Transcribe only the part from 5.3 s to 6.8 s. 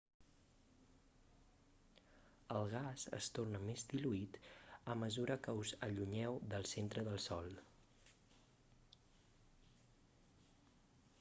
que us allunyeu del